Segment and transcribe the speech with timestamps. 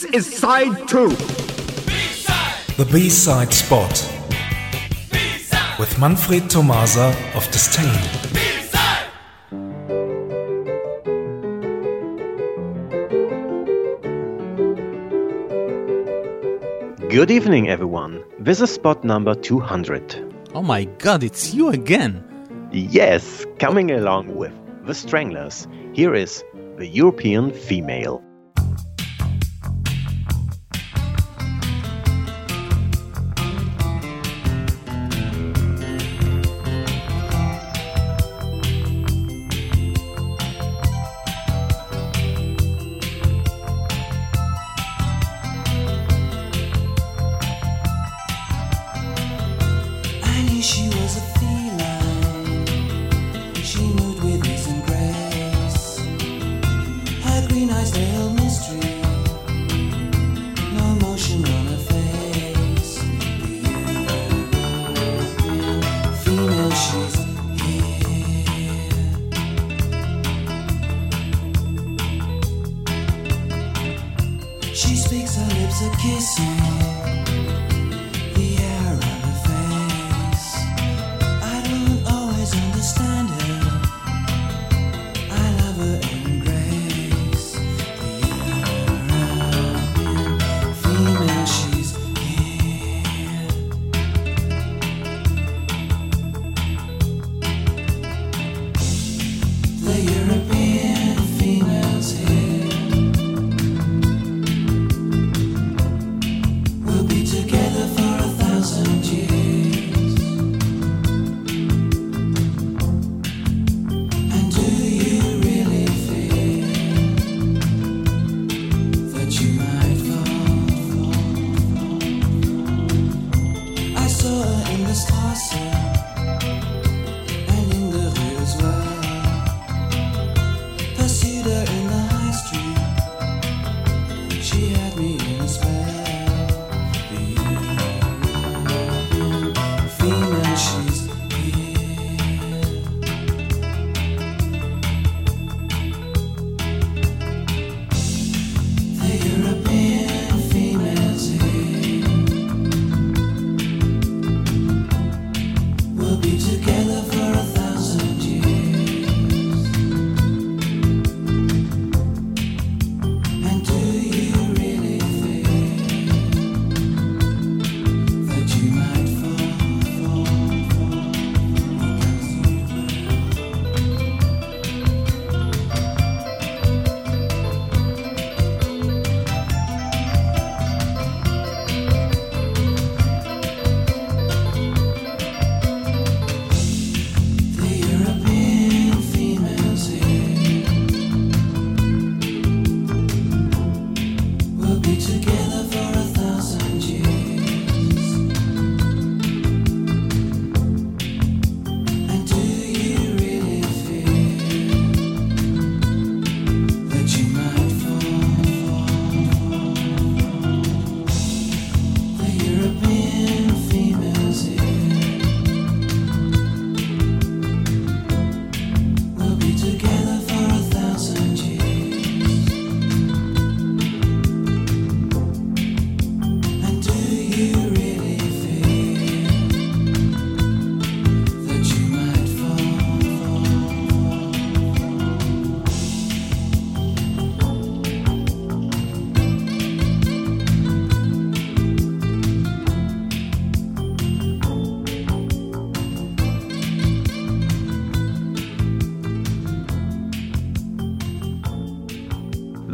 [0.00, 1.10] This is side two.
[1.10, 2.76] B-side.
[2.78, 3.90] The B side spot.
[5.12, 5.78] B-side.
[5.78, 7.84] With Manfred Tomasa of Disdain.
[17.10, 18.24] Good evening, everyone.
[18.38, 20.34] This is spot number 200.
[20.54, 22.24] Oh my god, it's you again!
[22.72, 24.52] Yes, coming along with
[24.86, 26.42] The Stranglers, here is
[26.78, 28.24] the European female.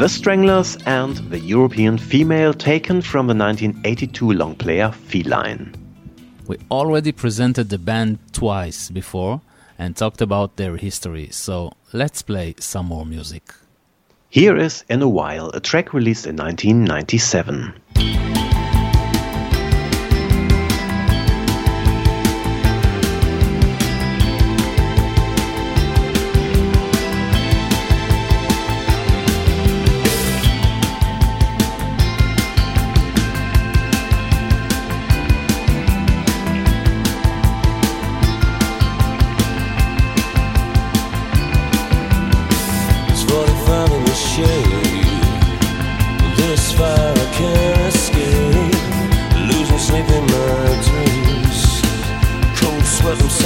[0.07, 5.75] The Stranglers and the European female taken from the 1982 long player Feline.
[6.47, 9.41] We already presented the band twice before
[9.77, 13.53] and talked about their history, so let's play some more music.
[14.31, 18.36] Here is In a While, a track released in 1997.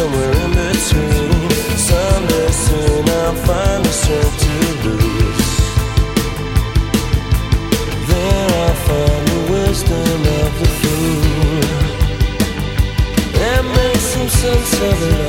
[0.00, 1.50] Somewhere in between.
[1.76, 4.55] Someday soon I'll find the strength to
[4.85, 5.50] lose.
[8.08, 11.29] Then I'll find the wisdom of the fool.
[14.12, 15.20] Some sense of it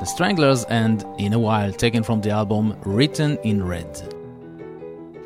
[0.00, 4.14] The Stranglers and In a While, taken from the album Written in Red.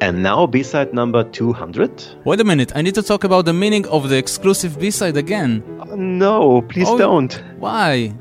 [0.00, 2.04] And now B-side number 200?
[2.24, 5.62] Wait a minute, I need to talk about the meaning of the exclusive B-side again.
[5.80, 7.32] Oh, no, please Oh, don't.
[7.58, 8.14] Why?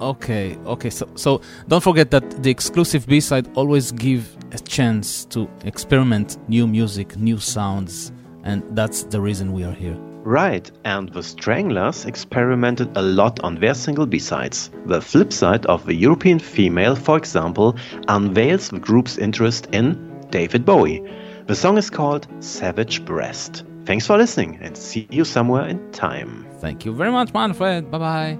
[0.00, 0.88] Okay, okay.
[0.90, 6.66] So, so don't forget that the exclusive B-side always give a chance to experiment new
[6.66, 8.10] music, new sounds,
[8.44, 9.96] and that's the reason we are here.
[10.24, 14.70] Right, and the Stranglers experimented a lot on their single B-sides.
[14.86, 17.76] The flip side of the European female, for example,
[18.06, 19.96] unveils the group's interest in
[20.30, 21.02] David Bowie.
[21.46, 23.64] The song is called Savage Breast.
[23.84, 26.46] Thanks for listening and see you somewhere in time.
[26.60, 27.90] Thank you very much, Manfred.
[27.90, 28.38] Bye bye.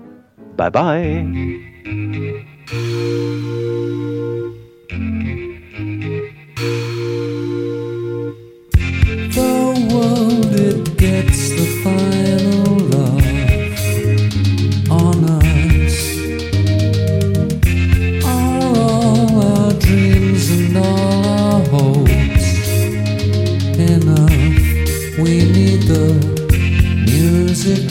[0.56, 0.70] Bye
[3.68, 3.78] bye.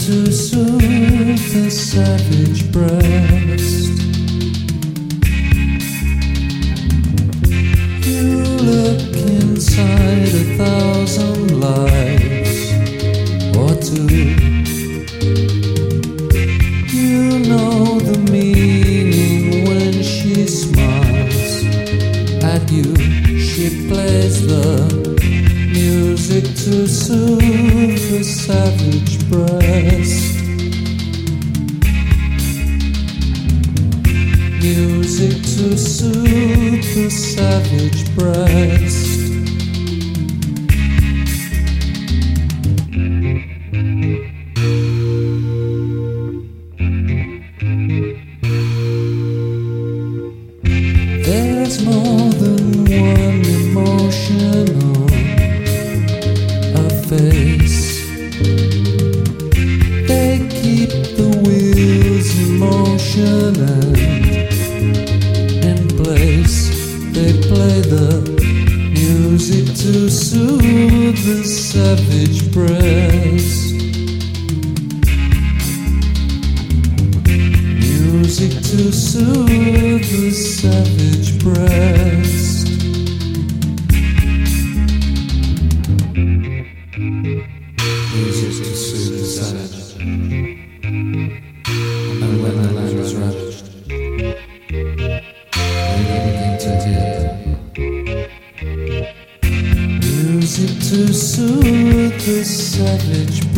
[0.06, 4.02] To soothe the savage breast.
[8.08, 12.74] You look inside a thousand lives
[13.56, 14.08] or two.
[16.98, 21.64] You know the meaning when she smiles
[22.44, 22.96] at you.
[23.40, 24.72] She plays the
[25.72, 28.81] music to soothe the savage
[37.10, 39.01] savage breast.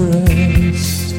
[0.04, 1.14] Breast.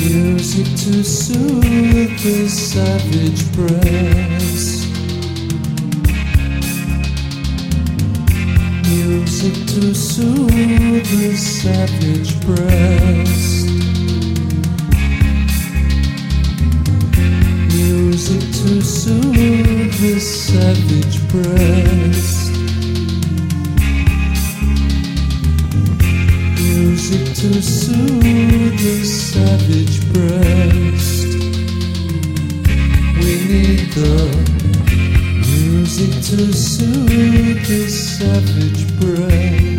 [0.00, 4.88] Music to soothe the savage breast.
[8.88, 13.66] Music to soothe the savage breast.
[17.74, 21.73] Music to soothe the savage breast.
[38.54, 39.73] savage prey.